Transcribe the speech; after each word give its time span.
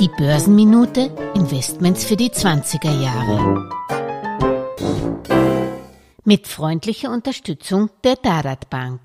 Die 0.00 0.10
Börsenminute 0.18 1.08
Investments 1.36 2.04
für 2.04 2.16
die 2.16 2.30
20er 2.30 3.00
Jahre. 3.00 3.70
Mit 6.24 6.48
freundlicher 6.48 7.12
Unterstützung 7.12 7.90
der 8.02 8.16
Darat 8.16 8.70
Bank. 8.70 9.02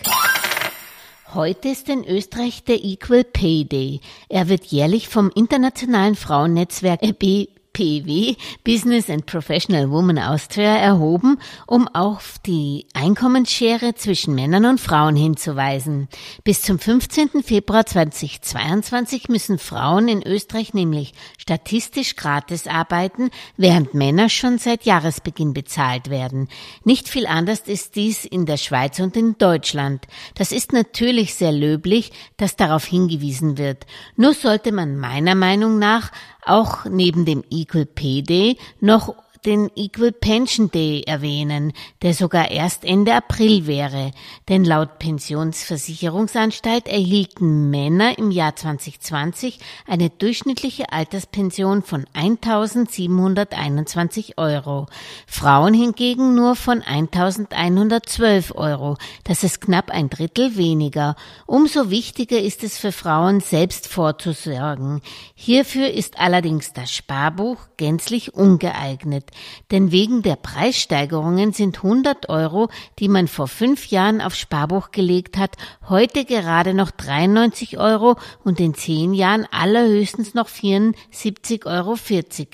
Heute 1.36 1.70
ist 1.70 1.90
in 1.90 2.04
Österreich 2.04 2.64
der 2.64 2.84
Equal 2.84 3.24
Pay 3.24 3.66
Day. 3.66 4.02
Er 4.30 4.50
wird 4.50 4.66
jährlich 4.66 5.10
vom 5.10 5.30
internationalen 5.30 6.16
Frauennetzwerk 6.16 7.02
B 7.20 7.50
PW, 7.74 8.36
Business 8.64 9.10
and 9.10 9.26
Professional 9.26 9.90
Women 9.90 10.20
Austria, 10.20 10.76
erhoben, 10.78 11.40
um 11.68 11.88
auf 11.88 12.36
die 12.46 12.88
Einkommensschere 12.94 13.96
zwischen 13.96 14.36
Männern 14.36 14.66
und 14.66 14.80
Frauen 14.80 15.16
hinzuweisen. 15.16 16.08
Bis 16.44 16.62
zum 16.62 16.80
15. 16.80 17.44
Februar 17.44 17.86
2022 17.86 19.30
müssen 19.30 19.58
Frauen 19.58 20.08
in 20.08 20.26
Österreich 20.26 20.74
nämlich 20.74 21.14
statistisch 21.38 22.16
gratis 22.16 22.68
arbeiten, 22.68 23.30
während 23.58 23.94
Männer 23.94 24.30
schon 24.30 24.58
seit 24.58 24.84
Jahresbeginn 24.84 25.54
bezahlt 25.54 26.10
werden. 26.10 26.50
Nicht 26.84 27.08
viel 27.08 27.28
anders 27.28 27.62
ist 27.62 27.96
dies 27.96 28.26
in 28.26 28.46
der 28.46 28.58
Schweiz 28.58 29.00
und 29.00 29.16
in 29.16 29.38
Deutschland. 29.38 30.06
Das 30.36 30.52
ist 30.52 30.74
natürlich 30.74 31.36
sehr 31.36 31.52
löblich, 31.52 32.12
dass 32.38 32.56
darauf 32.56 32.86
hingewiesen 32.86 33.58
wird. 33.58 33.86
Nur 34.16 34.34
sollte 34.34 34.72
man 34.72 34.98
meiner 34.98 35.36
Meinung 35.36 35.80
nach 35.80 36.12
auch 36.46 36.86
neben 36.86 37.26
dem 37.26 37.44
Equal 37.50 37.86
Day 38.22 38.58
noch 38.80 39.16
den 39.46 39.70
Equal 39.76 40.12
Pension 40.12 40.70
Day 40.70 41.04
erwähnen, 41.08 41.74
der 42.04 42.14
sogar 42.14 42.52
erst 42.52 42.86
Ende 42.86 43.16
April 43.16 43.66
wäre, 43.66 44.12
denn 44.50 44.64
laut 44.64 45.00
Pensionsversicherungsanstalt 45.00 46.88
erhielten 46.88 47.72
Männer 47.72 48.20
im 48.20 48.30
Jahr 48.30 48.56
2020 48.56 49.58
eine 49.88 50.12
durchschnittliche 50.12 50.92
Alterspension 50.92 51.82
von 51.82 52.06
1721 52.14 54.38
Euro, 54.38 54.86
Frauen 55.26 55.74
hingegen 55.74 56.36
nur 56.36 56.56
von 56.56 56.84
1112 56.84 58.54
Euro, 58.54 58.98
das 59.24 59.44
ist 59.44 59.62
knapp 59.62 59.90
ein 59.90 60.12
Drittel 60.12 60.56
weniger. 60.56 61.16
Umso 61.48 61.90
wichtiger 61.90 62.40
ist 62.40 62.64
es 62.64 62.78
für 62.78 62.92
Frauen 62.92 63.40
selbst 63.40 63.88
vorzusorgen. 63.88 65.02
Hierfür 65.34 65.90
ist 65.90 66.20
allerdings 66.20 66.74
das 66.74 66.92
Sparbuch 66.92 67.58
gänzlich 67.78 68.36
ungeeignet 68.36 69.31
denn 69.72 69.92
wegen 69.92 70.22
der 70.22 70.36
Preissteigerungen 70.36 71.54
sind 71.54 71.78
100 71.78 72.30
Euro, 72.30 72.70
die 73.00 73.08
man 73.08 73.28
vor 73.28 73.48
fünf 73.48 73.88
Jahren 73.88 74.22
auf 74.22 74.36
Sparbuch 74.36 74.92
gelegt 74.92 75.38
hat, 75.38 75.56
heute 75.92 76.26
gerade 76.26 76.74
noch 76.74 76.90
93 76.90 77.78
Euro 77.78 78.16
und 78.44 78.60
in 78.60 78.74
zehn 78.74 79.14
Jahren 79.14 79.46
allerhöchstens 79.52 80.34
noch 80.34 80.48
74,40 80.48 81.66
Euro 81.68 81.96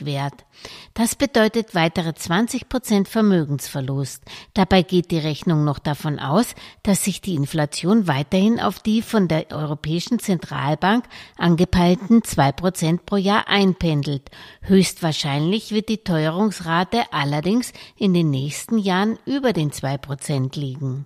wert. 0.06 0.46
Das 0.96 1.16
bedeutet 1.16 1.76
weitere 1.76 2.16
20 2.16 2.68
Prozent 2.68 3.08
Vermögensverlust. 3.08 4.24
Dabei 4.56 4.82
geht 4.82 5.12
die 5.12 5.20
Rechnung 5.20 5.64
noch 5.64 5.78
davon 5.78 6.18
aus, 6.18 6.56
dass 6.82 7.04
sich 7.04 7.22
die 7.22 7.36
Inflation 7.36 8.08
weiterhin 8.08 8.60
auf 8.60 8.80
die 8.80 9.04
von 9.04 9.28
der 9.28 9.52
Europäischen 9.52 10.18
Zentralbank 10.18 11.06
angepeilten 11.38 12.24
zwei 12.24 12.52
Prozent 12.52 13.06
pro 13.06 13.18
Jahr 13.18 13.48
einpendelt. 13.48 14.32
Höchstwahrscheinlich 14.62 15.72
wird 15.72 15.90
die 15.90 16.04
Teuerungsrate 16.04 17.04
allerdings 17.12 17.72
in 17.96 18.16
den 18.16 18.32
nächsten 18.32 18.80
Jahren 18.80 19.20
über 19.26 19.54
den 19.54 19.72
zwei 19.72 20.00
Prozent 20.00 20.56
liegen. 20.56 21.06